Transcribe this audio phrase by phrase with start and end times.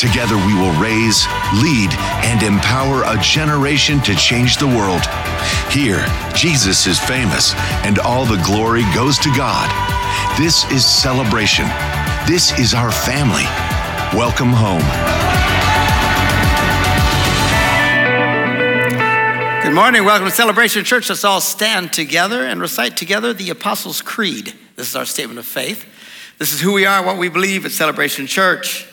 [0.00, 1.26] Together, we will raise,
[1.60, 1.90] lead,
[2.24, 5.02] and empower a generation to change the world.
[5.70, 7.52] Here, Jesus is famous,
[7.84, 9.68] and all the glory goes to God.
[10.38, 11.66] This is celebration.
[12.26, 13.44] This is our family.
[14.16, 14.80] Welcome home.
[19.62, 20.06] Good morning.
[20.06, 21.10] Welcome to Celebration Church.
[21.10, 24.54] Let's all stand together and recite together the Apostles' Creed.
[24.76, 25.84] This is our statement of faith.
[26.38, 28.86] This is who we are, what we believe at Celebration Church.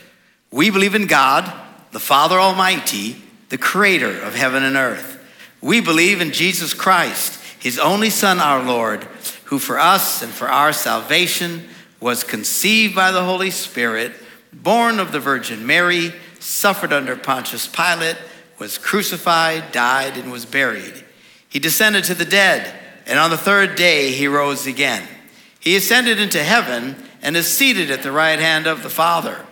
[0.52, 1.52] We believe in God,
[1.92, 5.24] the Father Almighty, the creator of heaven and earth.
[5.62, 9.04] We believe in Jesus Christ, his only Son, our Lord,
[9.46, 11.68] who for us and for our salvation
[12.00, 14.14] was conceived by the Holy Spirit,
[14.54, 18.18] born of the Virgin Mary, suffered under Pontius Pilate,
[18.60, 21.04] was crucified, died, and was buried.
[21.50, 22.74] He descended to the dead,
[23.06, 25.08] and on the third day he rose again.
[25.60, 29.47] He ascended into heaven and is seated at the right hand of the Father.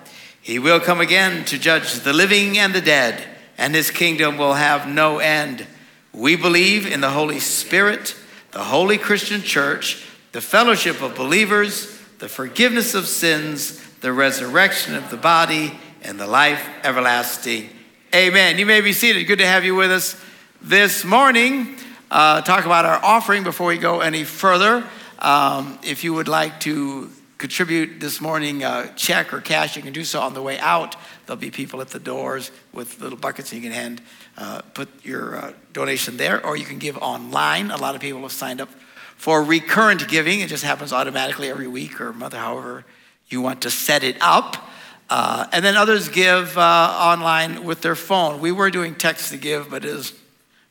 [0.46, 3.20] He will come again to judge the living and the dead,
[3.58, 5.66] and his kingdom will have no end.
[6.14, 8.16] We believe in the Holy Spirit,
[8.52, 15.10] the holy Christian church, the fellowship of believers, the forgiveness of sins, the resurrection of
[15.10, 17.68] the body, and the life everlasting.
[18.14, 18.60] Amen.
[18.60, 19.23] You may be seated.
[19.23, 20.16] Good to have you with us
[20.62, 21.76] this morning.
[22.12, 24.88] Uh, talk about our offering before we go any further.
[25.18, 27.10] Um, if you would like to
[27.46, 30.96] contribute this morning uh, check or cash, you can do so on the way out.
[31.28, 34.02] There'll be people at the doors with little buckets you can hand,
[34.36, 37.70] uh, put your uh, donation there, or you can give online.
[37.70, 38.70] A lot of people have signed up
[39.16, 40.40] for recurrent giving.
[40.40, 42.84] It just happens automatically every week or month, however
[43.28, 44.68] you want to set it up.
[45.08, 48.42] Uh, and then others give uh, online with their phone.
[48.42, 50.14] We were doing text to give, but it is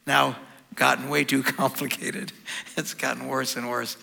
[0.08, 0.34] now
[0.74, 2.32] gotten way too complicated.
[2.76, 3.96] It's gotten worse and worse.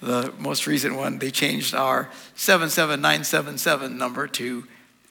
[0.00, 4.64] The most recent one, they changed our 77977 number to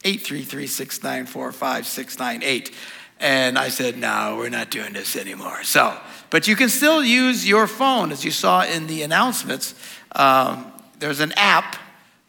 [0.03, 2.73] 833-694-5698.
[3.19, 5.63] And I said, no, we're not doing this anymore.
[5.63, 9.73] So, but you can still use your phone, as you saw in the announcements.
[10.11, 11.77] Um, there's an app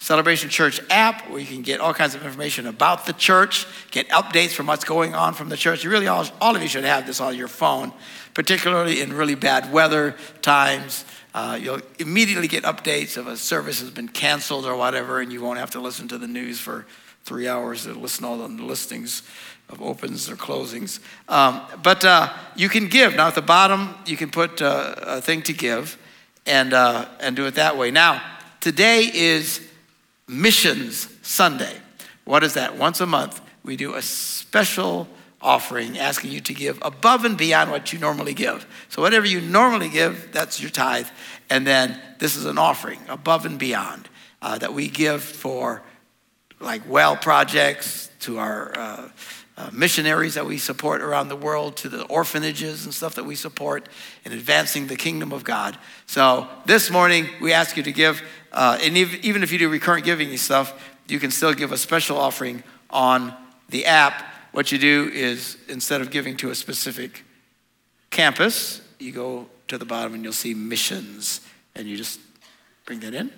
[0.01, 4.09] Celebration Church app where you can get all kinds of information about the church, get
[4.11, 5.83] updates from what's going on from the church.
[5.83, 7.93] You really, all, all of you should have this on your phone,
[8.39, 11.05] particularly in really bad weather times.
[11.35, 15.43] Uh, you'll immediately get updates if a service has been canceled or whatever, and you
[15.43, 16.87] won't have to listen to the news for
[17.25, 19.25] three hours to listen to all the listings
[19.69, 21.01] of opens or closings.
[21.29, 23.17] Um, but uh, you can give.
[23.17, 25.99] Now, at the bottom, you can put uh, a thing to give
[26.47, 27.91] and, uh, and do it that way.
[27.91, 28.23] Now,
[28.61, 29.69] today is
[30.29, 31.75] Missions Sunday.
[32.25, 32.77] What is that?
[32.77, 35.09] Once a month, we do a special
[35.41, 38.67] offering asking you to give above and beyond what you normally give.
[38.89, 41.07] So, whatever you normally give, that's your tithe.
[41.49, 44.09] And then this is an offering above and beyond
[44.43, 45.83] uh, that we give for
[46.61, 49.09] like well projects, to our uh,
[49.57, 53.37] uh, missionaries that we support around the world, to the orphanages and stuff that we
[53.37, 53.89] support
[54.25, 55.79] in advancing the kingdom of God.
[56.07, 58.23] So, this morning, we ask you to give
[58.53, 61.79] uh, and even if you do recurrent giving and stuff, you can still give a
[61.79, 63.35] special offering on
[63.69, 64.25] the app.
[64.59, 67.23] What you do is instead of giving to a specific
[68.11, 71.43] campus, you go to the bottom and you'll see missions,
[71.77, 72.19] and you just
[72.85, 73.31] bring that in.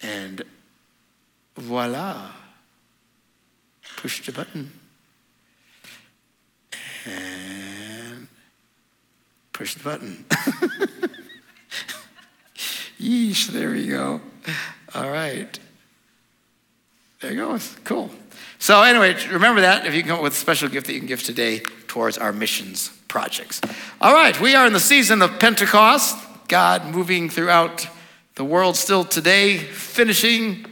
[0.00, 0.44] And
[1.56, 2.30] voila,
[3.96, 4.70] push the button.
[7.04, 8.28] And
[9.52, 10.24] push the button.
[13.00, 14.20] Yeesh, there we go.
[14.94, 15.58] All right.
[17.20, 17.58] There you go.
[17.82, 18.10] Cool.
[18.60, 21.08] So, anyway, remember that if you come up with a special gift that you can
[21.08, 21.58] give today
[21.88, 23.60] towards our missions projects.
[24.00, 27.88] All right, we are in the season of Pentecost, God moving throughout
[28.36, 30.64] the world still today, finishing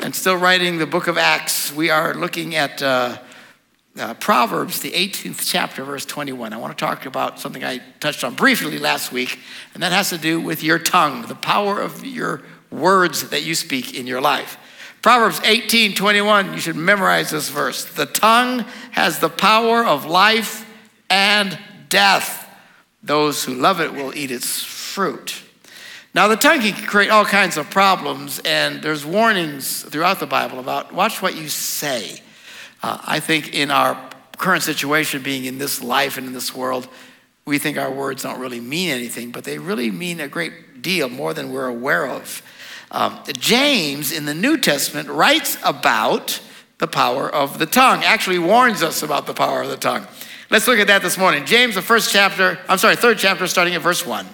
[0.00, 1.72] and still writing the book of Acts.
[1.72, 2.82] We are looking at.
[2.82, 3.18] Uh,
[3.98, 6.52] uh, Proverbs, the 18th chapter, verse 21.
[6.52, 9.40] I want to talk about something I touched on briefly last week,
[9.74, 13.56] and that has to do with your tongue, the power of your words that you
[13.56, 14.56] speak in your life.
[15.02, 17.84] Proverbs 18, 21, you should memorize this verse.
[17.84, 20.68] The tongue has the power of life
[21.08, 21.58] and
[21.88, 22.46] death.
[23.02, 25.42] Those who love it will eat its fruit.
[26.14, 30.58] Now, the tongue can create all kinds of problems, and there's warnings throughout the Bible
[30.58, 32.20] about watch what you say.
[32.82, 36.88] Uh, I think in our current situation, being in this life and in this world,
[37.44, 41.08] we think our words don't really mean anything, but they really mean a great deal,
[41.08, 42.42] more than we're aware of.
[42.90, 46.40] Um, James in the New Testament writes about
[46.78, 50.06] the power of the tongue, actually warns us about the power of the tongue.
[50.50, 51.44] Let's look at that this morning.
[51.44, 54.26] James, the first chapter, I'm sorry, third chapter, starting at verse 1.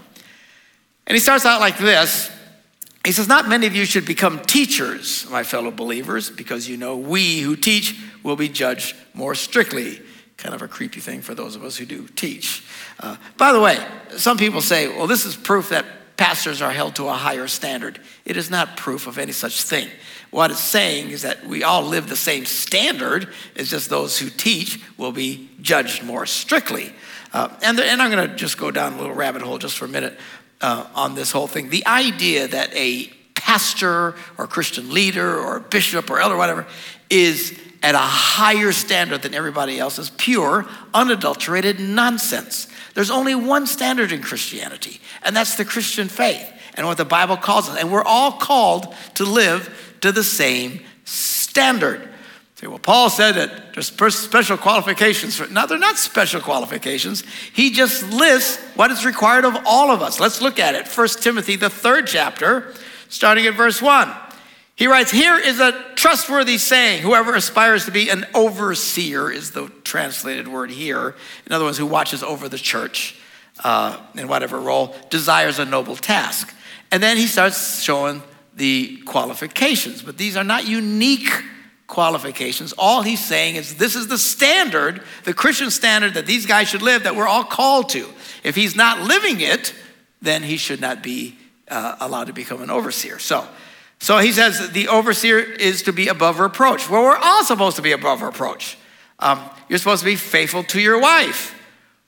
[1.07, 2.31] And he starts out like this
[3.05, 6.97] He says, Not many of you should become teachers, my fellow believers, because you know
[6.97, 10.01] we who teach will be judged more strictly.
[10.37, 12.65] Kind of a creepy thing for those of us who do teach.
[13.01, 13.79] Uh, by the way,
[14.17, 15.85] some people say, well, this is proof that
[16.17, 18.01] pastors are held to a higher standard.
[18.25, 19.89] It is not proof of any such thing.
[20.31, 24.31] What it's saying is that we all live the same standard, it's just those who
[24.31, 26.93] teach will be judged more strictly.
[27.33, 29.77] Uh, and, the, and I'm going to just go down a little rabbit hole just
[29.77, 30.19] for a minute
[30.61, 31.69] uh, on this whole thing.
[31.69, 36.67] The idea that a pastor or Christian leader or bishop or elder, whatever,
[37.11, 42.67] is at a higher standard than everybody else is pure, unadulterated nonsense.
[42.95, 47.37] There's only one standard in Christianity, and that's the Christian faith and what the Bible
[47.37, 47.77] calls us.
[47.79, 52.09] And we're all called to live to the same standard.
[52.57, 55.49] Say, well, Paul said that there's special qualifications for.
[55.49, 57.25] No, they're not special qualifications.
[57.53, 60.21] He just lists what is required of all of us.
[60.21, 60.87] Let's look at it.
[60.87, 62.73] 1 Timothy, the third chapter,
[63.09, 64.09] starting at verse 1.
[64.77, 69.69] He writes, Here is a trustworthy saying whoever aspires to be an overseer, is the
[69.85, 71.15] translated word here.
[71.47, 73.17] In other words, who watches over the church
[73.63, 76.55] uh, in whatever role, desires a noble task.
[76.91, 78.23] And then he starts showing
[78.57, 81.31] the qualifications, but these are not unique
[81.87, 82.73] qualifications.
[82.73, 86.83] All he's saying is this is the standard, the Christian standard that these guys should
[86.83, 88.09] live, that we're all called to.
[88.43, 89.75] If he's not living it,
[90.23, 91.37] then he should not be
[91.69, 93.19] uh, allowed to become an overseer.
[93.19, 93.47] So,
[94.05, 96.91] so he says the overseer is to be above reproach.
[96.91, 98.77] Well, we're all supposed to be above reproach.
[99.19, 99.41] Um,
[99.71, 101.59] you're supposed to be faithful to your wife.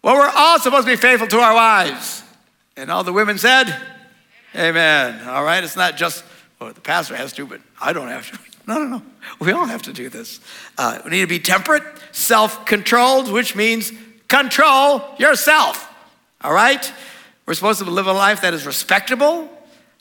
[0.03, 2.23] Well, we're all supposed to be faithful to our wives.
[2.77, 3.75] And all the women said,
[4.55, 5.27] Amen.
[5.27, 6.23] All right, it's not just,
[6.61, 8.39] well, the pastor has to, but I don't have to.
[8.69, 9.03] No, no, no.
[9.39, 10.41] We all have to do this.
[10.77, 13.91] Uh, we need to be temperate, self controlled, which means
[14.27, 15.89] control yourself.
[16.43, 16.93] All right?
[17.47, 19.49] We're supposed to live a life that is respectable,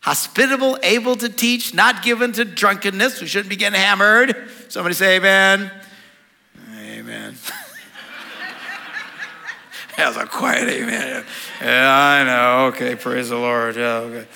[0.05, 3.21] hospitable, able to teach, not given to drunkenness.
[3.21, 4.35] We shouldn't be getting hammered.
[4.69, 5.71] Somebody say amen.
[6.77, 7.33] Amen.
[9.97, 11.25] that was a quiet amen.
[11.59, 12.67] Yeah, I know.
[12.67, 13.77] Okay, praise the Lord.
[13.77, 14.27] Yeah, okay.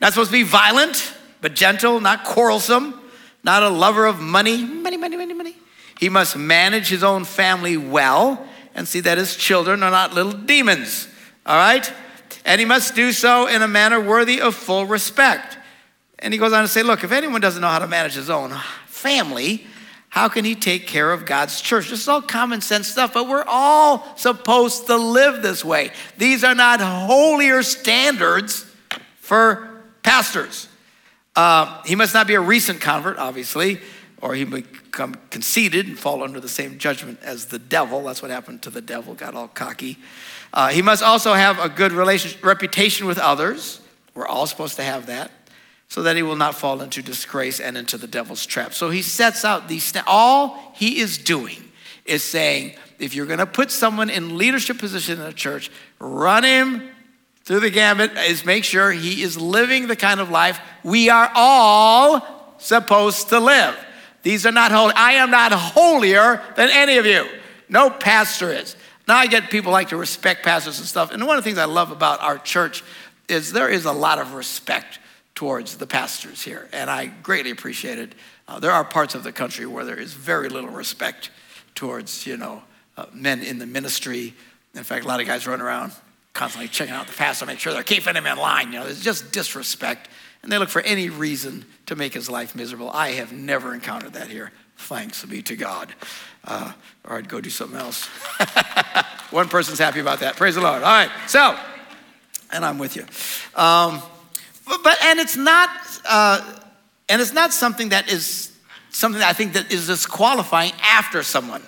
[0.00, 2.98] Not supposed to be violent, but gentle, not quarrelsome,
[3.44, 4.64] not a lover of money.
[4.64, 5.54] Money, money, money, money.
[6.00, 10.32] He must manage his own family well and see that his children are not little
[10.32, 11.08] demons.
[11.44, 11.92] All right?
[12.44, 15.58] And he must do so in a manner worthy of full respect.
[16.18, 18.30] And he goes on to say, Look, if anyone doesn't know how to manage his
[18.30, 18.54] own
[18.86, 19.66] family,
[20.08, 21.88] how can he take care of God's church?
[21.88, 25.90] This is all common sense stuff, but we're all supposed to live this way.
[26.18, 28.66] These are not holier standards
[29.16, 30.68] for pastors.
[31.34, 33.80] Uh, he must not be a recent convert, obviously,
[34.20, 38.04] or he become conceited and fall under the same judgment as the devil.
[38.04, 39.98] That's what happened to the devil, got all cocky.
[40.52, 43.80] Uh, he must also have a good reputation with others.
[44.14, 45.30] We're all supposed to have that
[45.88, 48.72] so that he will not fall into disgrace and into the devil's trap.
[48.72, 51.62] So he sets out these, all he is doing
[52.04, 56.44] is saying, if you're going to put someone in leadership position in a church, run
[56.44, 56.88] him
[57.44, 61.30] through the gambit is make sure he is living the kind of life we are
[61.34, 63.76] all supposed to live.
[64.22, 64.94] These are not holy.
[64.94, 67.26] I am not holier than any of you.
[67.68, 68.76] No pastor is.
[69.08, 71.12] Now I get people like to respect pastors and stuff.
[71.12, 72.82] And one of the things I love about our church
[73.28, 74.98] is there is a lot of respect
[75.34, 78.14] towards the pastors here, and I greatly appreciate it.
[78.46, 81.30] Uh, there are parts of the country where there is very little respect
[81.74, 82.62] towards, you know,
[82.96, 84.34] uh, men in the ministry.
[84.74, 85.92] In fact, a lot of guys run around
[86.34, 88.72] constantly checking out the pastor, make sure they're keeping him in line.
[88.72, 90.08] You know, there's just disrespect,
[90.42, 92.90] and they look for any reason to make his life miserable.
[92.90, 94.52] I have never encountered that here.
[94.82, 95.94] Thanks be to God
[96.44, 96.72] uh,
[97.04, 98.06] or I'd go do something else.
[99.30, 100.36] One person's happy about that.
[100.36, 100.82] Praise the Lord.
[100.82, 101.58] All right, so,
[102.50, 103.02] and I'm with you.
[103.54, 104.02] Um,
[104.66, 105.70] but, but, and it's not,
[106.08, 106.60] uh,
[107.08, 108.50] and it's not something that is
[108.90, 111.62] something that I think that is disqualifying after someone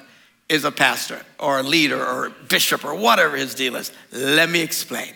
[0.50, 3.90] is a pastor or a leader or a bishop or whatever his deal is.
[4.12, 5.14] Let me explain.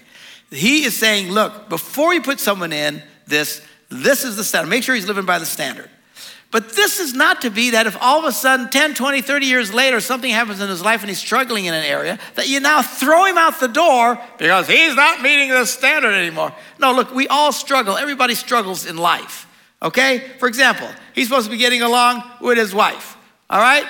[0.50, 4.71] He is saying, look, before you put someone in this, this is the standard.
[4.71, 5.90] Make sure he's living by the standard.
[6.50, 9.47] But this is not to be that if all of a sudden 10, 20, 30
[9.47, 12.61] years later something happens in his life and he's struggling in an area, that you
[12.61, 16.55] now throw him out the door because he's not meeting the standard anymore.
[16.78, 17.99] No, look, we all struggle.
[17.99, 19.47] Everybody struggles in life.
[19.83, 20.21] Okay?
[20.38, 23.19] For example, he's supposed to be getting along with his wife.
[23.50, 23.85] All right?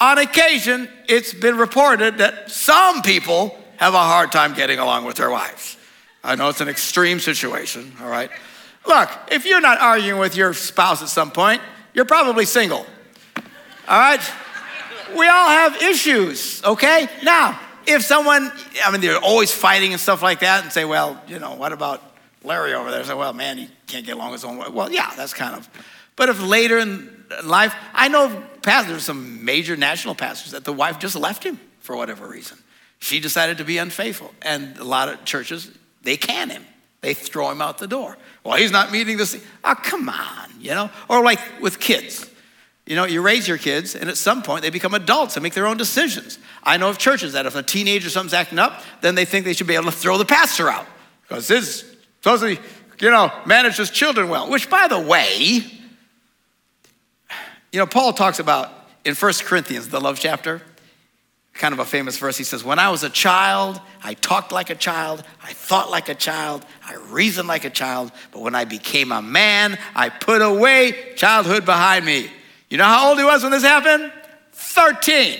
[0.00, 5.16] On occasion, it's been reported that some people have a hard time getting along with
[5.16, 5.76] their wives.
[6.24, 8.30] I know it's an extreme situation, all right?
[8.86, 11.62] Look, if you're not arguing with your spouse at some point,
[11.94, 12.86] you're probably single,
[13.88, 14.20] all right?
[15.16, 17.08] We all have issues, okay?
[17.22, 18.50] Now, if someone,
[18.84, 21.72] I mean, they're always fighting and stuff like that, and say, well, you know, what
[21.72, 22.02] about
[22.44, 23.04] Larry over there?
[23.04, 24.72] Say, well, man, he can't get along with his own.
[24.72, 25.68] Well, yeah, that's kind of.
[26.16, 30.98] But if later in life, I know pastors, some major national pastors, that the wife
[30.98, 32.58] just left him for whatever reason.
[32.98, 34.32] She decided to be unfaithful.
[34.42, 35.70] And a lot of churches,
[36.02, 36.64] they can him.
[37.02, 38.16] They throw him out the door.
[38.44, 39.44] Well, he's not meeting this.
[39.62, 40.90] Oh, come on, you know?
[41.10, 42.28] Or like with kids.
[42.86, 45.54] You know, you raise your kids, and at some point they become adults and make
[45.54, 46.38] their own decisions.
[46.62, 49.44] I know of churches that if a teenager or something's acting up, then they think
[49.44, 50.86] they should be able to throw the pastor out
[51.22, 51.84] because this
[52.20, 52.50] supposed to,
[53.04, 54.50] you know, manage his children well.
[54.50, 55.64] Which, by the way,
[57.72, 58.70] you know, Paul talks about
[59.04, 60.62] in First Corinthians, the love chapter,
[61.54, 62.36] kind of a famous verse.
[62.36, 66.08] He says, When I was a child, I talked like a child, I thought like
[66.08, 70.42] a child, I reasoned like a child, but when I became a man, I put
[70.42, 72.30] away childhood behind me.
[72.68, 74.12] You know how old he was when this happened?
[74.52, 75.38] 13.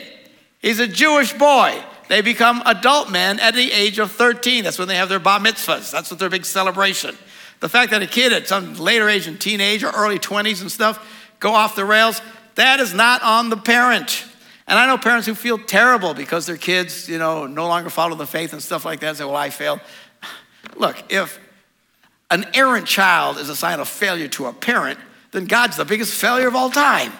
[0.60, 1.82] He's a Jewish boy.
[2.08, 4.64] They become adult men at the age of 13.
[4.64, 5.90] That's when they have their bar mitzvahs.
[5.90, 7.16] That's what their big celebration.
[7.60, 10.70] The fact that a kid at some later age in teenage or early 20s and
[10.70, 12.20] stuff go off the rails,
[12.56, 14.26] that is not on the parent.
[14.66, 18.14] And I know parents who feel terrible because their kids, you know, no longer follow
[18.14, 19.80] the faith and stuff like that and say, well, I failed.
[20.76, 21.38] Look, if
[22.30, 24.98] an errant child is a sign of failure to a parent,
[25.32, 27.12] then God's the biggest failure of all time.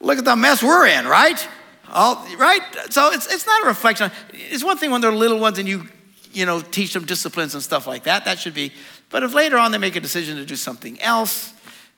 [0.00, 1.48] Look at the mess we're in, right?
[1.92, 2.60] All, right?
[2.90, 4.10] So it's, it's not a reflection.
[4.32, 5.86] It's one thing when they're little ones and you,
[6.32, 8.24] you know, teach them disciplines and stuff like that.
[8.24, 8.72] That should be.
[9.10, 11.53] But if later on they make a decision to do something else,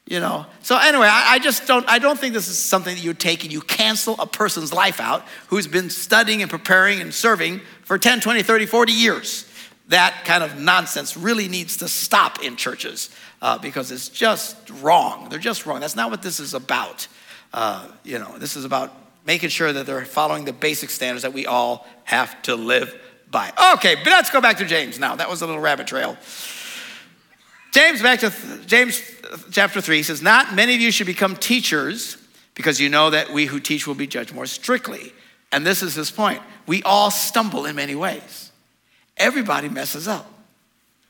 [0.06, 0.46] you know.
[0.62, 3.42] So anyway, I, I just don't, I don't think this is something that you take
[3.44, 7.98] and you cancel a person's life out who's been studying and preparing and serving for
[7.98, 9.50] 10, 20, 30, 40 years.
[9.88, 13.10] That kind of nonsense really needs to stop in churches
[13.42, 15.28] uh, because it's just wrong.
[15.28, 15.80] They're just wrong.
[15.80, 17.06] That's not what this is about.
[17.52, 18.92] Uh, you know, this is about
[19.26, 22.94] making sure that they're following the basic standards that we all have to live
[23.30, 23.52] by.
[23.75, 25.16] Okay, but let's go back to James now.
[25.16, 26.16] That was a little rabbit trail.
[27.76, 28.33] James, back to
[28.64, 29.02] James
[29.50, 32.16] chapter 3 says, Not many of you should become teachers
[32.54, 35.12] because you know that we who teach will be judged more strictly.
[35.52, 36.40] And this is his point.
[36.66, 38.50] We all stumble in many ways.
[39.18, 40.26] Everybody messes up.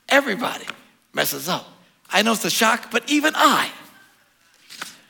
[0.09, 0.67] Everybody
[1.15, 1.69] messes up.
[2.11, 3.71] I know it's a shock, but even I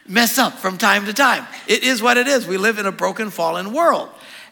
[0.06, 1.46] mess up from time to time.
[1.66, 2.46] It is what it is.
[2.46, 4.10] We live in a broken, fallen world.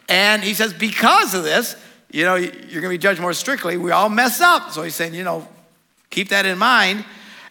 [0.09, 1.77] And he says, because of this,
[2.11, 3.77] you know, you're going to be judged more strictly.
[3.77, 4.71] We all mess up.
[4.71, 5.47] So he's saying, you know,
[6.15, 7.05] keep that in mind.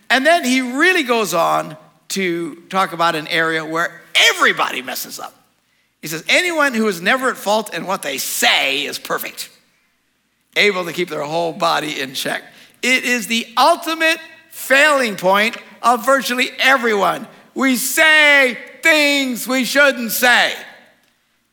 [0.10, 1.78] And then he really goes on
[2.10, 5.36] to talk about an area where everybody messes up.
[6.02, 9.50] He says, anyone who is never at fault in what they say is perfect,
[10.56, 12.44] able to keep their whole body in check.
[12.82, 14.20] It is the ultimate
[14.52, 17.28] failing point of virtually everyone.
[17.56, 20.54] We say things we shouldn't say,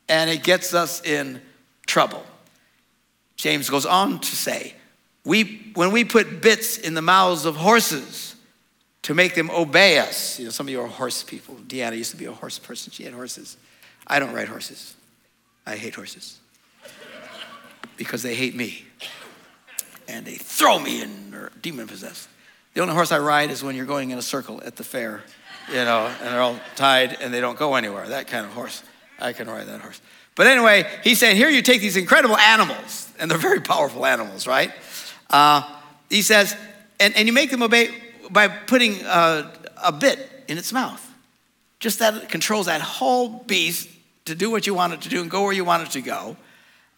[0.08, 1.40] and it gets us in
[1.86, 2.24] trouble.
[3.36, 4.74] James goes on to say,
[5.24, 8.36] we, when we put bits in the mouths of horses
[9.02, 11.56] to make them obey us, you know, some of you are horse people.
[11.66, 13.56] Deanna used to be a horse person, she had horses.
[14.06, 14.94] I don't ride horses,
[15.66, 16.38] I hate horses
[17.96, 18.84] because they hate me
[20.08, 22.28] and they throw me in, or demon possessed.
[22.74, 25.22] The only horse I ride is when you're going in a circle at the fair
[25.70, 28.08] you know, and they're all tied and they don't go anywhere.
[28.08, 28.82] That kind of horse.
[29.18, 30.00] I can ride that horse.
[30.34, 34.46] But anyway, he's saying here you take these incredible animals, and they're very powerful animals,
[34.46, 34.72] right?
[35.30, 35.62] Uh,
[36.08, 36.56] he says,
[36.98, 37.88] and, and you make them obey
[38.30, 39.50] by putting uh,
[39.82, 41.06] a bit in its mouth.
[41.78, 43.88] Just that controls that whole beast
[44.26, 46.02] to do what you want it to do and go where you want it to
[46.02, 46.36] go.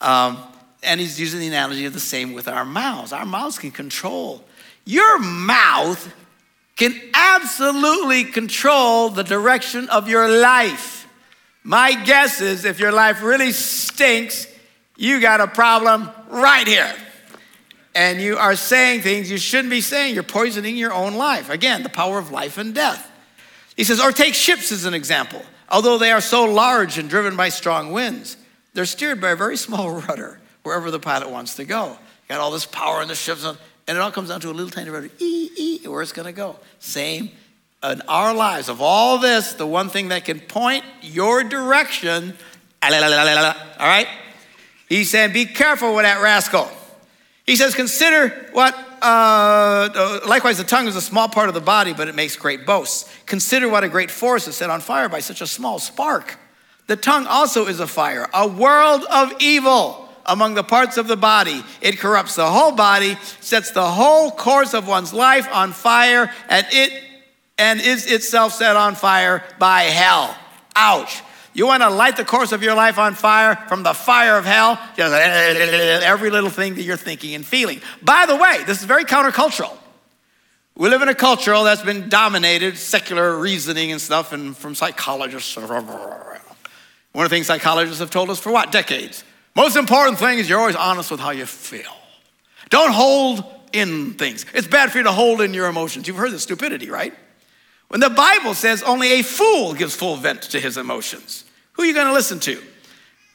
[0.01, 0.39] Um,
[0.83, 3.13] and he's using the analogy of the same with our mouths.
[3.13, 4.43] Our mouths can control.
[4.85, 6.13] Your mouth
[6.77, 11.07] can absolutely control the direction of your life.
[11.63, 14.49] My guess is if your life really stinks,
[14.97, 16.93] you got a problem right here.
[17.95, 20.15] And you are saying things you shouldn't be saying.
[20.15, 21.51] You're poisoning your own life.
[21.51, 23.11] Again, the power of life and death.
[23.77, 25.43] He says, or take ships as an example.
[25.69, 28.37] Although they are so large and driven by strong winds,
[28.75, 31.97] they're steered by a very small rudder wherever the pilot wants to go.
[32.29, 33.45] got all this power in the ships.
[33.45, 36.27] And it all comes down to a little tiny rudder, ee, ee, where it's going
[36.27, 36.57] to go.
[36.79, 37.31] Same
[37.83, 38.69] in our lives.
[38.69, 42.35] Of all this, the one thing that can point your direction,
[42.83, 44.09] all right?
[44.89, 46.71] He said, be careful with that rascal.
[47.45, 51.61] He says, consider what, uh, uh, likewise, the tongue is a small part of the
[51.61, 53.13] body, but it makes great boasts.
[53.27, 56.39] Consider what a great forest is set on fire by such a small spark.
[56.87, 60.09] The tongue also is a fire, a world of evil.
[60.27, 61.63] among the parts of the body.
[61.81, 66.67] It corrupts the whole body, sets the whole course of one's life on fire, and
[66.71, 66.93] it
[67.59, 70.37] and is itself set on fire by hell.
[70.75, 71.23] Ouch.
[71.55, 74.45] You want to light the course of your life on fire from the fire of
[74.45, 74.79] hell?
[74.97, 77.81] Just every little thing that you're thinking and feeling.
[78.03, 79.77] By the way, this is very countercultural.
[80.75, 85.55] We live in a culture that's been dominated, secular reasoning and stuff, and from psychologists.
[85.55, 85.87] One of
[87.15, 88.73] the things psychologists have told us for what?
[88.73, 89.23] Decades.
[89.55, 91.93] Most important thing is you're always honest with how you feel.
[92.71, 93.45] Don't hold
[93.75, 94.47] in things.
[94.55, 96.09] It's bad for you to hold in your emotions.
[96.09, 97.13] You've heard the stupidity, right?
[97.93, 101.85] When the Bible says only a fool gives full vent to his emotions, who are
[101.85, 102.59] you going to listen to?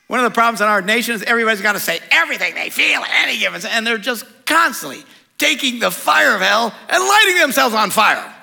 [0.08, 3.02] One of the problems in our nation is everybody's got to say everything they feel
[3.02, 5.04] at any given time, and they're just constantly
[5.38, 8.34] taking the fire of hell and lighting themselves on fire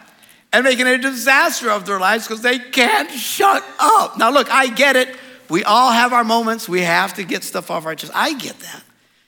[0.53, 4.17] and making a disaster of their lives because they can't shut up.
[4.17, 5.17] Now, look, I get it.
[5.51, 6.69] We all have our moments.
[6.69, 8.13] We have to get stuff off our chest.
[8.15, 8.85] I get that.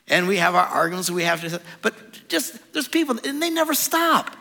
[0.06, 1.10] And we have our arguments.
[1.10, 4.36] We have to, but just, there's people, and they never stop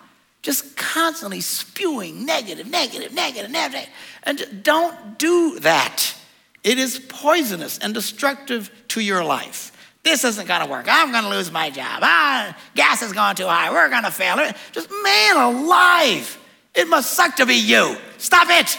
[0.45, 3.89] just constantly spewing negative, negative, negative, negative.
[4.21, 6.13] And don't do that.
[6.63, 9.71] It is poisonous and destructive to your life.
[10.03, 10.85] This isn't gonna work.
[10.87, 12.01] I'm gonna lose my job.
[12.03, 13.71] Ah, gas is going too high.
[13.71, 14.37] We're gonna fail.
[14.71, 16.37] Just man alive.
[16.75, 17.97] It must suck to be you.
[18.19, 18.77] Stop it.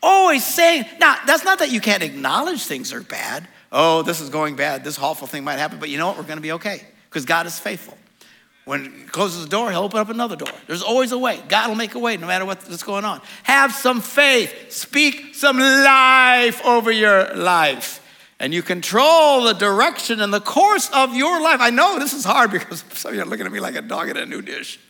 [0.00, 3.48] Always saying, now, that's not that you can't acknowledge things are bad.
[3.72, 4.84] Oh, this is going bad.
[4.84, 6.16] This awful thing might happen, but you know what?
[6.16, 7.98] We're gonna be okay because God is faithful.
[8.66, 10.50] When he closes the door, he'll open up another door.
[10.66, 11.40] There's always a way.
[11.48, 13.20] God will make a way no matter what's going on.
[13.44, 14.72] Have some faith.
[14.72, 18.02] Speak some life over your life.
[18.40, 21.60] And you control the direction and the course of your life.
[21.60, 23.82] I know this is hard because some of you are looking at me like a
[23.82, 24.80] dog in a new dish.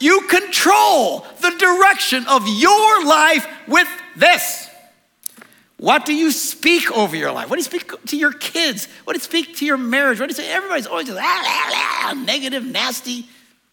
[0.00, 4.67] you control the direction of your life with this.
[5.78, 7.48] What do you speak over your life?
[7.48, 8.88] What do you speak to your kids?
[9.04, 10.18] What do you speak to your marriage?
[10.18, 10.52] What do you say?
[10.52, 13.28] Everybody's always just ah, ah, ah, negative, nasty,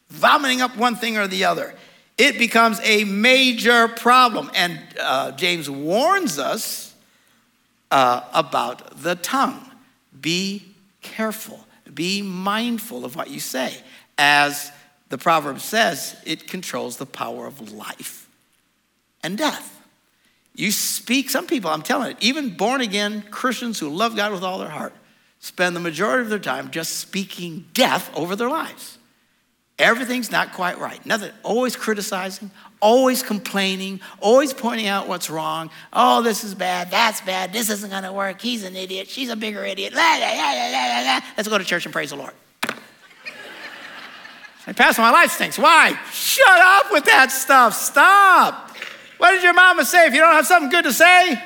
[0.09, 1.73] vomiting up one thing or the other.
[2.17, 4.51] It becomes a major problem.
[4.53, 6.93] And uh, James warns us
[7.89, 9.59] uh, about the tongue.
[10.21, 10.63] Be
[11.01, 13.77] careful, be mindful of what you say.
[14.17, 14.71] As
[15.09, 18.29] the proverb says, it controls the power of life
[19.23, 19.74] and death.
[20.55, 24.43] You speak, some people, I'm telling you, even born again Christians who love God with
[24.43, 24.93] all their heart,
[25.39, 28.97] spend the majority of their time just speaking death over their lives.
[29.77, 31.05] Everything's not quite right.
[31.05, 35.69] Nothing, always criticizing, always complaining, always pointing out what's wrong.
[35.91, 39.35] Oh, this is bad, that's bad, this isn't gonna work, he's an idiot, she's a
[39.35, 39.93] bigger idiot.
[39.93, 42.33] La, la, la, Let's go to church and praise the Lord.
[44.65, 45.59] Say, Pastor, my life stinks.
[45.59, 45.99] Why?
[46.11, 47.75] Shut up with that stuff.
[47.75, 48.71] Stop.
[49.17, 50.07] What did your mama say?
[50.07, 51.41] If you don't have something good to say,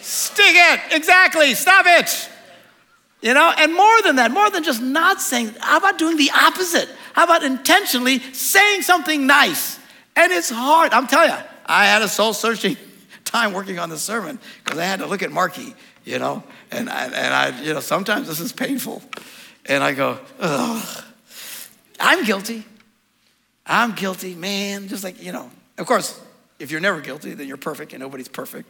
[0.00, 0.80] stick it.
[0.92, 1.54] Exactly.
[1.54, 2.30] Stop it.
[3.22, 6.30] You know, and more than that, more than just not saying, how about doing the
[6.30, 6.88] opposite?
[7.14, 9.78] How about intentionally saying something nice?
[10.14, 10.92] And it's hard.
[10.92, 12.76] I'm telling you, I had a soul searching
[13.24, 16.90] time working on the sermon because I had to look at Marky, you know, and
[16.90, 19.02] I, and I, you know, sometimes this is painful.
[19.66, 21.04] And I go, ugh,
[21.98, 22.66] I'm guilty.
[23.64, 24.88] I'm guilty, man.
[24.88, 26.20] Just like, you know, of course,
[26.64, 28.68] if you're never guilty, then you're perfect and nobody's perfect.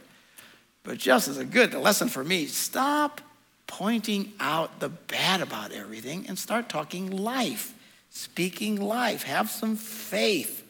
[0.82, 3.20] But just as a good lesson for me, stop
[3.66, 7.72] pointing out the bad about everything and start talking life,
[8.10, 9.22] speaking life.
[9.22, 10.62] Have some faith.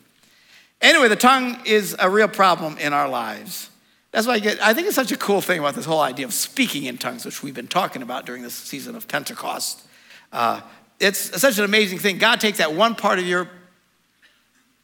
[0.80, 3.70] Anyway, the tongue is a real problem in our lives.
[4.12, 6.26] That's why I get, I think it's such a cool thing about this whole idea
[6.26, 9.82] of speaking in tongues, which we've been talking about during this season of Pentecost.
[10.30, 10.60] Uh,
[11.00, 12.18] it's such an amazing thing.
[12.18, 13.48] God takes that one part of your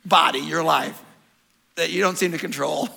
[0.05, 1.00] body, your life,
[1.80, 2.90] that you don't seem to control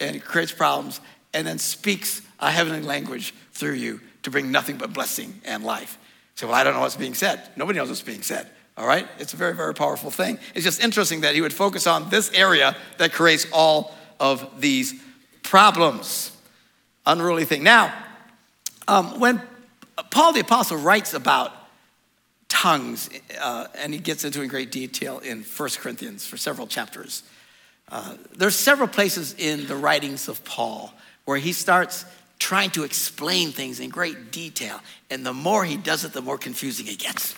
[0.00, 1.02] and creates problems
[1.34, 5.98] and then speaks a heavenly language through you to bring nothing but blessing and life.
[6.34, 7.42] So, well, I don't know what's being said.
[7.56, 8.50] Nobody knows what's being said.
[8.78, 9.06] All right?
[9.18, 10.38] It's a very, very powerful thing.
[10.54, 14.94] It's just interesting that he would focus on this area that creates all of these
[15.42, 16.34] problems.
[17.04, 17.62] Unruly thing.
[17.62, 17.92] Now,
[18.88, 19.42] um, when
[20.10, 21.52] Paul the Apostle writes about
[22.48, 27.24] tongues, uh, and he gets into in great detail in 1 Corinthians for several chapters,
[27.92, 30.92] uh, there's several places in the writings of Paul
[31.26, 32.06] where he starts
[32.38, 34.80] trying to explain things in great detail.
[35.10, 37.36] And the more he does it, the more confusing it gets.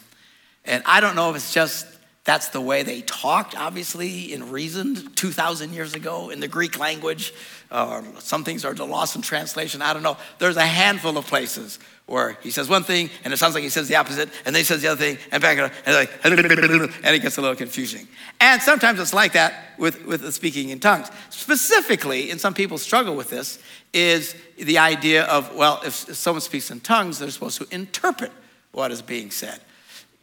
[0.64, 1.86] And I don't know if it's just
[2.24, 7.34] That's the way they talked, obviously, in reason 2,000 years ago in the Greek language.
[7.70, 9.82] Uh, some things are lost in translation.
[9.82, 10.16] I don't know.
[10.38, 13.70] There's a handful of places where he says one thing and it sounds like he
[13.70, 17.14] says the opposite, and then he says the other thing, and back and, like, and
[17.14, 18.06] it gets a little confusing.
[18.40, 21.10] And sometimes it's like that with, with speaking in tongues.
[21.30, 23.58] Specifically, and some people struggle with this,
[23.92, 28.32] is the idea of, well, if, if someone speaks in tongues, they're supposed to interpret
[28.72, 29.60] what is being said.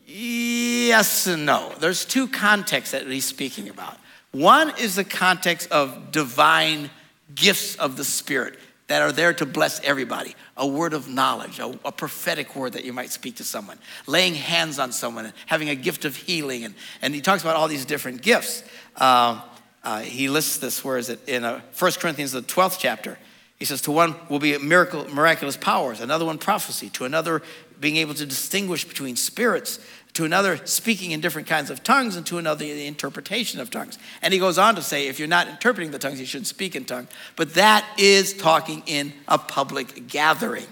[0.05, 1.71] Yes and no.
[1.79, 3.97] There's two contexts that he's speaking about.
[4.31, 6.89] One is the context of divine
[7.33, 8.59] gifts of the Spirit
[8.91, 12.83] that are there to bless everybody a word of knowledge, a, a, prophetic word that
[12.83, 16.65] you might speak to someone, laying hands on someone, and having a gift of healing.
[16.65, 18.65] And, and he talks about all these different gifts.
[18.97, 19.43] Uh,
[19.85, 21.25] uh, he lists this, where is it?
[21.29, 23.17] In uh, 1 Corinthians, the 12th chapter.
[23.57, 27.41] He says, To one will be miracle, miraculous powers, another one prophecy, to another
[27.79, 29.79] being able to distinguish between spirits,
[30.13, 33.97] to another speaking in different kinds of tongues, and to another the interpretation of tongues.
[34.21, 36.75] And he goes on to say, if you're not interpreting the tongues, you shouldn't speak
[36.75, 37.09] in tongues.
[37.35, 40.67] But that is talking in a public gathering.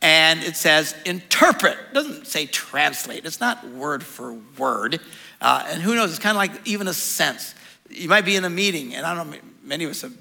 [0.00, 3.24] And it says interpret, it doesn't say translate.
[3.24, 5.00] It's not word for word.
[5.40, 7.54] Uh, and who knows, it's kind of like even a sense.
[7.88, 10.12] You might be in a meeting, and I don't know, many of us have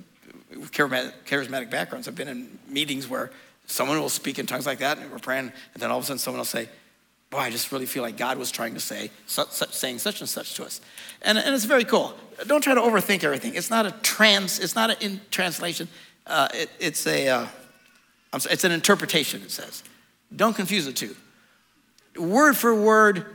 [0.51, 3.31] charismatic backgrounds have been in meetings where
[3.65, 6.07] someone will speak in tongues like that, and we're praying, and then all of a
[6.07, 6.69] sudden someone will say,
[7.31, 10.19] boy, I just really feel like God was trying to say, such, such, saying such
[10.19, 10.81] and such to us.
[11.21, 12.13] And, and it's very cool.
[12.45, 13.55] Don't try to overthink everything.
[13.55, 15.87] It's not a trans, it's not a in translation.
[16.27, 17.47] Uh, it, it's a, uh,
[18.37, 19.81] sorry, it's an interpretation, it says.
[20.35, 21.15] Don't confuse the two.
[22.17, 23.25] Word for word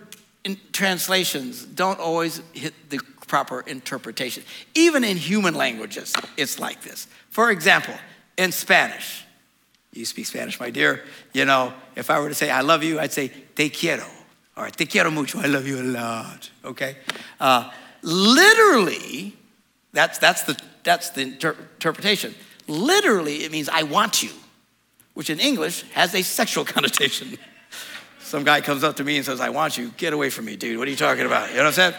[0.72, 4.44] translations don't always hit the proper interpretation.
[4.74, 7.08] Even in human languages, it's like this.
[7.30, 7.94] For example,
[8.36, 9.25] in Spanish,
[9.96, 11.04] you speak Spanish, my dear.
[11.32, 14.06] You know, if I were to say I love you, I'd say te quiero.
[14.56, 15.40] All right, te quiero mucho.
[15.40, 16.50] I love you a lot.
[16.64, 16.96] Okay?
[17.38, 17.70] Uh,
[18.02, 19.34] literally,
[19.92, 22.34] that's, that's, the, that's the inter- interpretation.
[22.68, 24.30] Literally, it means I want you,
[25.14, 27.36] which in English has a sexual connotation.
[28.20, 29.92] Some guy comes up to me and says, I want you.
[29.96, 30.78] Get away from me, dude.
[30.78, 31.50] What are you talking about?
[31.50, 31.94] You know what I'm saying?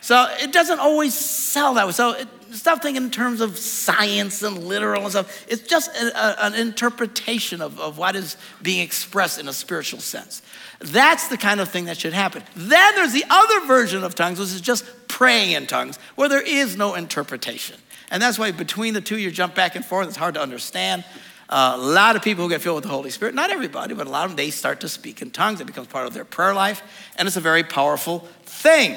[0.00, 1.92] So it doesn't always sell that way.
[1.92, 5.44] So it, stop thinking in terms of science and literal and stuff.
[5.48, 10.00] It's just a, a, an interpretation of, of what is being expressed in a spiritual
[10.00, 10.42] sense.
[10.80, 12.42] That's the kind of thing that should happen.
[12.56, 16.42] Then there's the other version of tongues, which is just praying in tongues, where there
[16.42, 17.76] is no interpretation.
[18.10, 20.08] And that's why between the two, you jump back and forth.
[20.08, 21.04] It's hard to understand.
[21.48, 24.06] Uh, a lot of people who get filled with the Holy Spirit, not everybody, but
[24.06, 25.60] a lot of them, they start to speak in tongues.
[25.60, 26.82] It becomes part of their prayer life,
[27.16, 28.94] and it's a very powerful thing.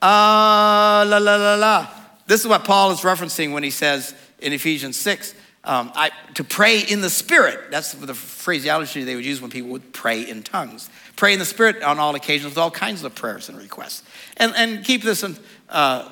[0.00, 1.97] Uh, la la la la.
[2.28, 6.44] This is what Paul is referencing when he says in Ephesians 6 um, I, to
[6.44, 7.70] pray in the Spirit.
[7.70, 10.90] That's the phraseology they would use when people would pray in tongues.
[11.16, 14.02] Pray in the Spirit on all occasions with all kinds of prayers and requests.
[14.36, 15.36] And, and keep this in,
[15.70, 16.10] uh,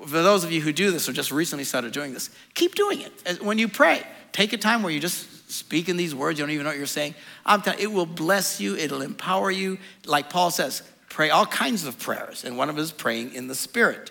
[0.00, 3.00] for those of you who do this or just recently started doing this, keep doing
[3.00, 3.42] it.
[3.42, 6.52] When you pray, take a time where you just speak in these words, you don't
[6.52, 7.14] even know what you're saying.
[7.46, 9.78] I'm telling you, it will bless you, it'll empower you.
[10.06, 13.46] Like Paul says, pray all kinds of prayers, and one of them is praying in
[13.46, 14.10] the Spirit.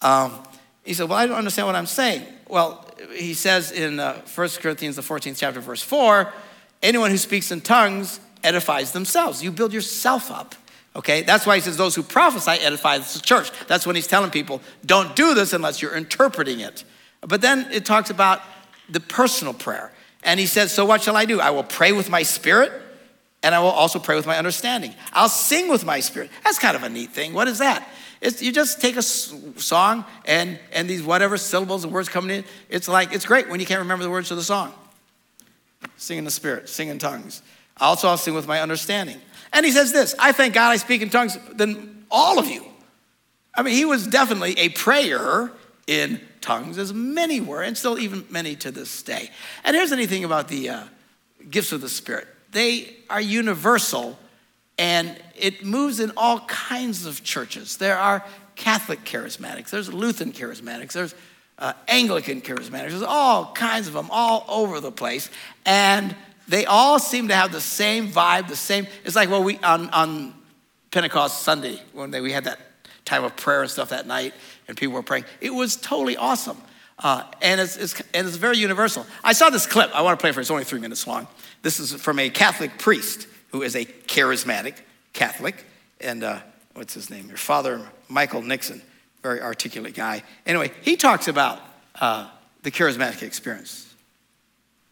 [0.00, 0.42] Um,
[0.86, 2.22] he said, Well, I don't understand what I'm saying.
[2.48, 6.32] Well, he says in uh, 1 Corinthians, the 14th chapter, verse 4
[6.82, 9.42] anyone who speaks in tongues edifies themselves.
[9.42, 10.54] You build yourself up.
[10.94, 13.50] Okay, that's why he says those who prophesy edify the church.
[13.66, 16.84] That's when he's telling people, don't do this unless you're interpreting it.
[17.20, 18.40] But then it talks about
[18.88, 19.92] the personal prayer.
[20.22, 21.40] And he says, So what shall I do?
[21.40, 22.72] I will pray with my spirit,
[23.42, 24.94] and I will also pray with my understanding.
[25.12, 26.30] I'll sing with my spirit.
[26.44, 27.34] That's kind of a neat thing.
[27.34, 27.86] What is that?
[28.20, 32.44] It's, you just take a song and, and these whatever syllables and words coming in.
[32.68, 34.72] It's like, it's great when you can't remember the words of the song.
[35.96, 37.42] Sing in the spirit, sing in tongues.
[37.78, 39.20] Also, I'll sing with my understanding.
[39.52, 42.64] And he says this I thank God I speak in tongues than all of you.
[43.54, 45.50] I mean, he was definitely a prayer
[45.86, 49.30] in tongues, as many were, and still even many to this day.
[49.64, 50.84] And here's anything about the uh,
[51.50, 54.18] gifts of the Spirit they are universal
[54.78, 57.76] and it moves in all kinds of churches.
[57.76, 61.14] There are Catholic charismatics, there's Lutheran charismatics, there's
[61.58, 65.30] uh, Anglican charismatics, there's all kinds of them all over the place.
[65.64, 66.16] And
[66.48, 68.86] they all seem to have the same vibe, the same.
[69.04, 70.34] It's like, well, we, on, on
[70.90, 72.58] Pentecost Sunday, when they, we had that
[73.04, 74.32] time of prayer and stuff that night,
[74.68, 76.56] and people were praying, it was totally awesome.
[76.98, 79.04] Uh, and, it's, it's, and it's very universal.
[79.22, 79.94] I saw this clip.
[79.94, 80.44] I want to play for it.
[80.44, 81.26] It's only three minutes long.
[81.60, 84.76] This is from a Catholic priest who is a charismatic
[85.16, 85.64] Catholic.
[86.00, 86.40] And uh,
[86.74, 87.28] what's his name?
[87.28, 88.82] Your father, Michael Nixon,
[89.22, 90.22] very articulate guy.
[90.44, 91.60] Anyway, he talks about
[92.00, 92.28] uh,
[92.62, 93.94] the charismatic experience.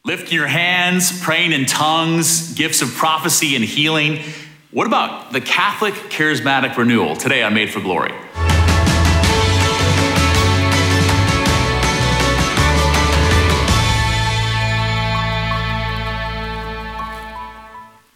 [0.04, 4.20] Lifting your hands, praying in tongues, gifts of prophecy and healing.
[4.70, 8.12] What about the Catholic charismatic renewal today on Made for Glory?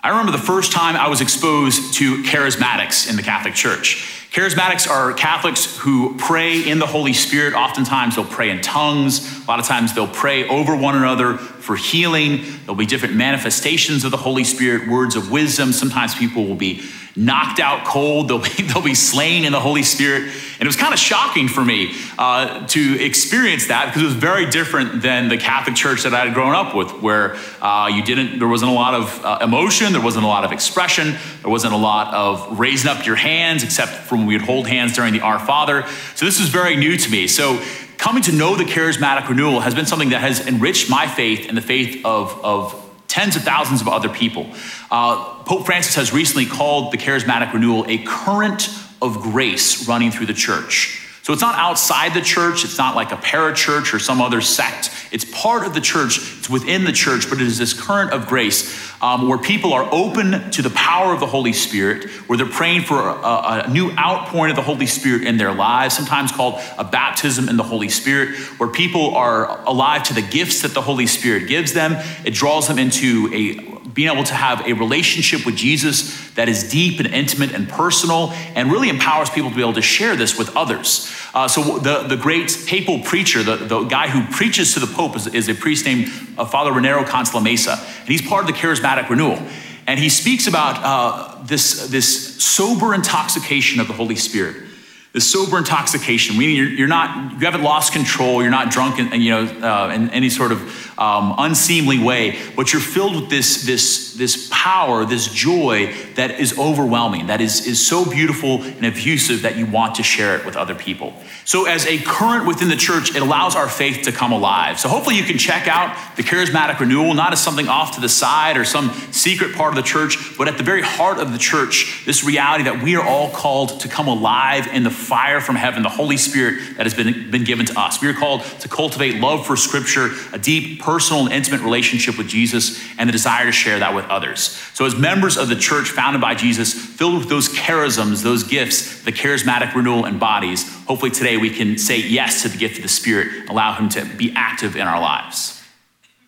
[0.00, 4.28] I remember the first time I was exposed to charismatics in the Catholic Church.
[4.30, 7.54] Charismatics are Catholics who pray in the Holy Spirit.
[7.54, 9.42] Oftentimes they'll pray in tongues.
[9.42, 12.46] A lot of times they'll pray over one another for healing.
[12.60, 15.72] There'll be different manifestations of the Holy Spirit, words of wisdom.
[15.72, 16.80] Sometimes people will be
[17.14, 18.28] knocked out cold.
[18.28, 20.22] They'll be, they'll be slain in the Holy Spirit.
[20.22, 24.14] And it was kind of shocking for me uh, to experience that because it was
[24.14, 28.02] very different than the Catholic Church that I had grown up with, where uh, you
[28.02, 31.50] didn't, there wasn't a lot of uh, emotion, there wasn't a lot of expression, there
[31.50, 35.12] wasn't a lot of raising up your hands, except for when we'd hold hands during
[35.12, 35.86] the Our Father.
[36.14, 37.26] So this was very new to me.
[37.26, 37.62] So
[37.98, 41.56] coming to know the charismatic renewal has been something that has enriched my faith and
[41.56, 44.46] the faith of, of tens of thousands of other people.
[44.90, 48.68] Uh, Pope Francis has recently called the charismatic renewal a current
[49.02, 51.04] of grace running through the church.
[51.22, 54.90] So it's not outside the church, it's not like a parachurch or some other sect.
[55.12, 58.26] It's part of the church, it's within the church, but it is this current of
[58.26, 62.46] grace um, where people are open to the power of the Holy Spirit, where they're
[62.46, 66.60] praying for a, a new outpouring of the Holy Spirit in their lives, sometimes called
[66.76, 70.82] a baptism in the Holy Spirit, where people are alive to the gifts that the
[70.82, 71.96] Holy Spirit gives them.
[72.24, 76.70] It draws them into a being able to have a relationship with Jesus that is
[76.70, 80.38] deep and intimate and personal and really empowers people to be able to share this
[80.38, 81.12] with others.
[81.34, 85.16] Uh, so, the, the great papal preacher, the, the guy who preaches to the Pope,
[85.16, 86.06] is, is a priest named
[86.38, 89.42] uh, Father Raniero Cantalamessa, and he's part of the charismatic renewal.
[89.88, 94.67] And he speaks about uh, this, this sober intoxication of the Holy Spirit
[95.12, 99.20] the sober intoxication, meaning you're, you're, not, you haven't lost control, you're not drunk in,
[99.20, 100.60] you know, uh, in any sort of
[100.98, 106.58] um, unseemly way, but you're filled with this, this, this power, this joy that is
[106.58, 110.56] overwhelming, that is, is so beautiful and effusive that you want to share it with
[110.56, 111.14] other people.
[111.44, 114.78] So, as a current within the church, it allows our faith to come alive.
[114.78, 118.08] So, hopefully, you can check out the charismatic renewal, not as something off to the
[118.08, 121.38] side or some secret part of the church, but at the very heart of the
[121.38, 125.56] church, this reality that we are all called to come alive in the fire from
[125.56, 128.00] heaven, the Holy Spirit that has been, been given to us.
[128.02, 132.28] We are called to cultivate love for Scripture, a deep, personal, and intimate relationship with
[132.28, 134.40] Jesus, and the desire to share that with others.
[134.74, 139.02] So, as members of the church founded by Jesus, filled with those charisms, those gifts,
[139.02, 142.82] the charismatic renewal and bodies, hopefully today we can say yes to the gift of
[142.82, 145.62] the Spirit, allow Him to be active in our lives.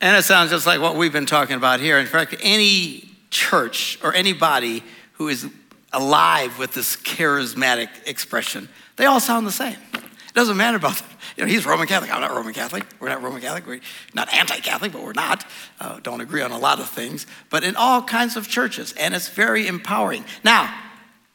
[0.01, 1.99] And it sounds just like what we've been talking about here.
[1.99, 4.83] In fact, any church or anybody
[5.15, 5.47] who is
[5.93, 9.77] alive with this charismatic expression, they all sound the same.
[9.95, 11.09] It doesn't matter about them.
[11.37, 12.15] You know, he's Roman Catholic.
[12.15, 12.85] I'm not Roman Catholic.
[13.01, 13.67] We're not Roman Catholic.
[13.67, 13.81] We're
[14.15, 15.45] not anti-Catholic, but we're not.
[15.81, 17.27] Uh, don't agree on a lot of things.
[17.49, 20.25] But in all kinds of churches, and it's very empowering.
[20.45, 20.73] Now,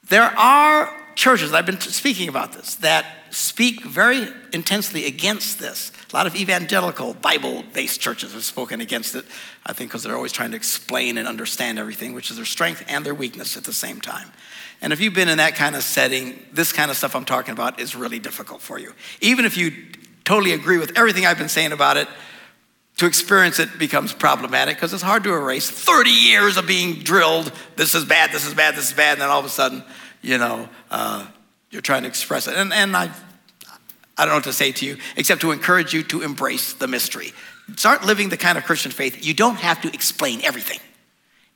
[0.09, 5.91] there are churches, I've been speaking about this, that speak very intensely against this.
[6.11, 9.25] A lot of evangelical, Bible based churches have spoken against it,
[9.65, 12.83] I think, because they're always trying to explain and understand everything, which is their strength
[12.87, 14.31] and their weakness at the same time.
[14.81, 17.51] And if you've been in that kind of setting, this kind of stuff I'm talking
[17.51, 18.93] about is really difficult for you.
[19.19, 19.71] Even if you
[20.23, 22.07] totally agree with everything I've been saying about it,
[22.97, 27.51] to experience it becomes problematic because it's hard to erase 30 years of being drilled.
[27.75, 29.13] This is bad, this is bad, this is bad.
[29.13, 29.83] And then all of a sudden,
[30.21, 31.27] you know, uh,
[31.69, 32.55] you're trying to express it.
[32.55, 33.11] And, and I,
[34.17, 36.87] I don't know what to say to you except to encourage you to embrace the
[36.87, 37.33] mystery.
[37.75, 39.25] Start living the kind of Christian faith.
[39.25, 40.79] You don't have to explain everything,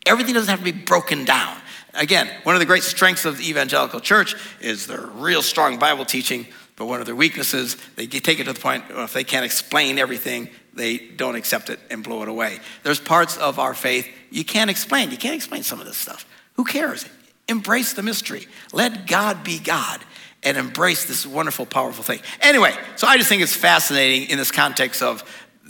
[0.05, 1.55] everything doesn't have to be broken down.
[1.95, 6.05] Again, one of the great strengths of the evangelical church is their real strong Bible
[6.05, 6.45] teaching,
[6.75, 9.97] but one of their weaknesses, they take it to the point if they can't explain
[9.97, 12.59] everything, they don't accept it and blow it away.
[12.83, 15.09] There's parts of our faith you can't explain.
[15.09, 16.25] You can't explain some of this stuff.
[16.53, 17.05] Who cares?
[17.47, 18.45] Embrace the mystery.
[18.71, 19.99] Let God be God
[20.43, 22.19] and embrace this wonderful, powerful thing.
[22.41, 25.23] Anyway, so I just think it's fascinating in this context of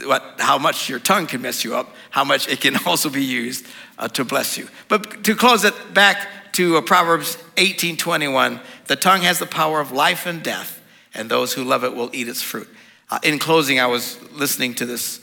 [0.05, 3.23] what, how much your tongue can mess you up, how much it can also be
[3.23, 3.65] used
[3.97, 4.67] uh, to bless you.
[4.88, 9.91] But to close it back to uh, Proverbs 18:21, the tongue has the power of
[9.91, 10.82] life and death,
[11.13, 12.67] and those who love it will eat its fruit.
[13.10, 15.19] Uh, in closing, I was listening to this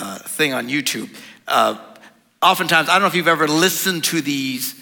[0.00, 1.14] uh, thing on YouTube.
[1.46, 1.78] Uh,
[2.42, 4.74] oftentimes, I don't know if you've ever listened to these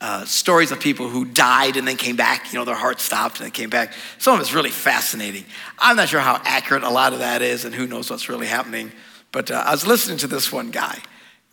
[0.00, 2.52] uh, stories of people who died and then came back.
[2.52, 3.92] You know, their heart stopped and they came back.
[4.18, 5.44] Some of it's really fascinating.
[5.78, 8.46] I'm not sure how accurate a lot of that is, and who knows what's really
[8.46, 8.92] happening.
[9.32, 10.98] But uh, I was listening to this one guy,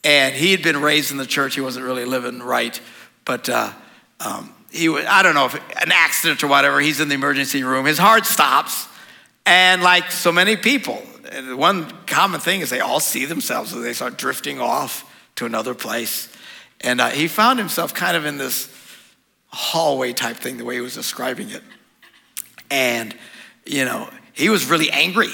[0.03, 1.55] and he had been raised in the church.
[1.55, 2.79] He wasn't really living right,
[3.25, 3.73] but uh,
[4.19, 6.79] um, he was, I don't know if an accident or whatever.
[6.79, 7.85] He's in the emergency room.
[7.85, 8.87] His heart stops,
[9.45, 11.01] and like so many people,
[11.55, 15.73] one common thing is they all see themselves as they start drifting off to another
[15.73, 16.29] place.
[16.85, 18.71] And uh, he found himself kind of in this
[19.47, 21.63] hallway type thing, the way he was describing it.
[22.69, 23.13] And,
[23.65, 25.31] you know, he was really angry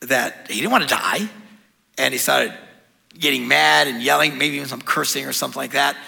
[0.00, 1.28] that he didn't want to die.
[1.98, 2.54] And he started
[3.16, 5.98] getting mad and yelling, maybe even some cursing or something like that.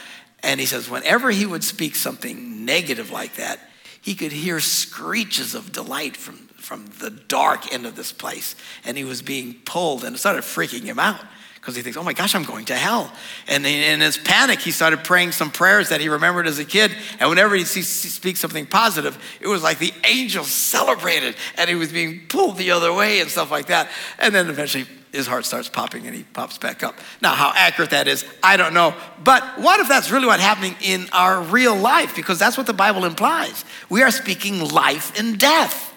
[0.43, 3.61] And he says, whenever he would speak something negative like that,
[4.01, 8.57] he could hear screeches of delight from, from the dark end of this place.
[8.87, 11.21] And he was being pulled, and it started freaking him out
[11.63, 13.13] because he thinks, oh my gosh, I'm going to hell.
[13.47, 16.91] And in his panic, he started praying some prayers that he remembered as a kid.
[17.21, 21.93] And whenever he speaks something positive, it was like the angels celebrated and he was
[21.93, 23.89] being pulled the other way and stuff like that.
[24.19, 26.99] And then eventually his heart starts popping and he pops back up.
[27.21, 28.93] Now, how accurate that is, I don't know.
[29.23, 32.17] But what if that's really what's happening in our real life?
[32.17, 33.65] Because that's what the Bible implies.
[33.89, 35.95] We are speaking life and death.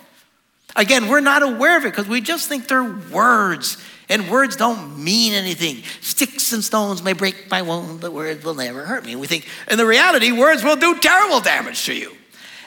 [0.75, 3.84] Again, we're not aware of it because we just think they're words.
[4.10, 5.84] And words don't mean anything.
[6.02, 9.13] Sticks and stones may break my bones, but words will never hurt me.
[9.13, 12.15] And we think, in the reality, words will do terrible damage to you.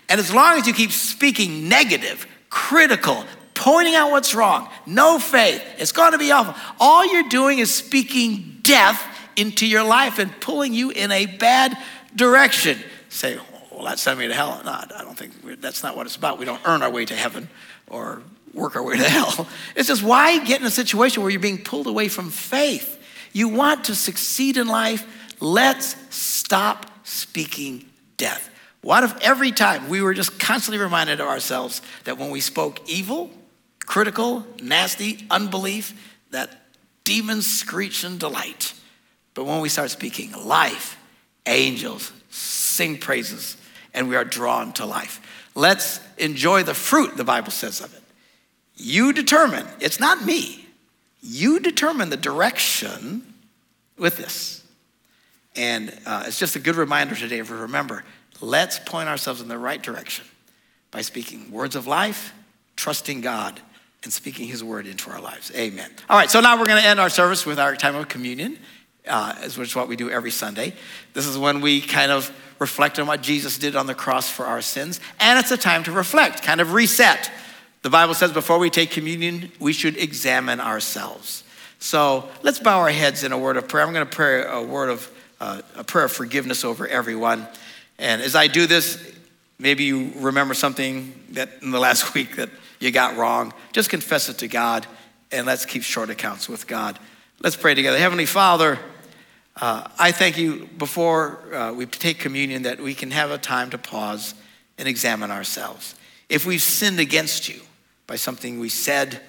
[0.09, 3.25] And as long as you keep speaking negative, critical,
[3.55, 6.55] pointing out what's wrong, no faith, it's going to be awful.
[6.81, 9.03] All you're doing is speaking death
[9.37, 11.77] into your life and pulling you in a bad
[12.17, 12.79] direction.
[13.11, 14.61] Say, oh, well, that sent me to hell.
[14.65, 16.39] No, I don't think that's not what it's about.
[16.39, 17.49] We don't earn our way to heaven
[17.87, 18.23] or
[18.59, 19.49] work our way to hell.
[19.75, 22.97] It's just why get in a situation where you're being pulled away from faith?
[23.33, 25.07] You want to succeed in life.
[25.41, 28.51] Let's stop speaking death.
[28.83, 32.81] What if every time we were just constantly reminded of ourselves that when we spoke
[32.89, 33.31] evil,
[33.87, 36.51] critical, nasty, unbelief, that
[37.05, 38.75] demons screech in delight.
[39.35, 40.99] But when we start speaking life,
[41.47, 43.57] angels sing praises,
[43.95, 45.49] and we are drawn to life.
[45.55, 48.03] Let's enjoy the fruit, the Bible says of it.
[48.79, 50.67] You determine, it's not me.
[51.21, 53.35] You determine the direction
[53.99, 54.65] with this.
[55.57, 58.05] And uh, it's just a good reminder today to remember
[58.41, 60.25] let's point ourselves in the right direction
[60.93, 62.33] by speaking words of life,
[62.77, 63.61] trusting God,
[64.05, 65.51] and speaking His word into our lives.
[65.57, 65.91] Amen.
[66.09, 68.57] All right, so now we're going to end our service with our time of communion,
[69.09, 70.73] uh, which is what we do every Sunday.
[71.15, 74.47] This is when we kind of reflect on what Jesus did on the cross for
[74.47, 77.29] our sins, and it's a time to reflect, kind of reset.
[77.89, 81.43] The Bible says before we take communion, we should examine ourselves.
[81.79, 83.83] So let's bow our heads in a word of prayer.
[83.83, 87.49] I'm going to pray a word of uh, a prayer of forgiveness over everyone.
[87.99, 89.03] And as I do this,
[89.59, 93.55] maybe you remember something that in the last week that you got wrong.
[93.73, 94.87] Just confess it to God,
[95.33, 96.99] and let's keep short accounts with God.
[97.41, 97.97] Let's pray together.
[97.97, 98.79] Heavenly Father,
[99.57, 103.71] uh, I thank you before uh, we take communion that we can have a time
[103.71, 104.35] to pause
[104.77, 105.95] and examine ourselves.
[106.29, 107.63] If we've sinned against you,
[108.09, 109.21] by something we said,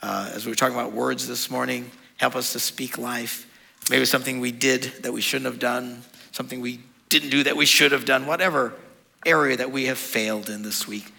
[0.00, 1.90] uh, as we were talking about words this morning.
[2.16, 3.46] Help us to speak life.
[3.90, 7.66] Maybe something we did that we shouldn't have done, something we didn't do that we
[7.66, 8.74] should have done, whatever
[9.26, 11.12] area that we have failed in this week.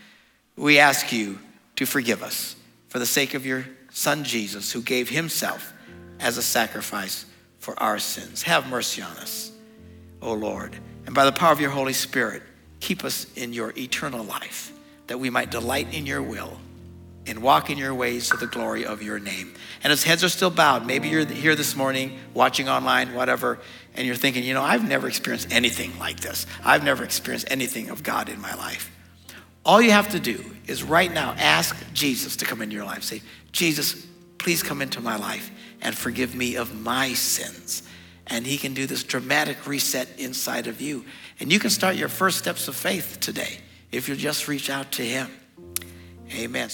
[0.56, 1.40] We ask you
[1.76, 2.56] to forgive us
[2.88, 5.74] for the sake of your son Jesus, who gave himself
[6.22, 7.26] as a sacrifice
[7.60, 8.44] for our sins.
[8.44, 9.52] Have mercy on us,
[10.22, 10.78] O Lord.
[11.06, 12.44] And by the power of your Holy Spirit,
[12.80, 14.72] keep us in your eternal life,
[15.08, 16.58] that we might delight in your will
[17.30, 19.54] and walk in your ways to the glory of your name.
[19.84, 23.60] And as heads are still bowed, maybe you're here this morning, watching online, whatever,
[23.96, 26.48] and you're thinking, you know, I've never experienced anything like this.
[26.64, 28.92] I've never experienced anything of God in my life.
[29.66, 33.04] All you have to do is right now ask Jesus to come into your life.
[33.04, 37.84] Say, Jesus, please come into my life and forgive me of my sins.
[38.28, 41.06] And he can do this dramatic reset inside of you.
[41.40, 43.60] And you can start your first steps of faith today
[43.92, 45.30] if you just reach out to him.
[46.34, 46.70] Amen.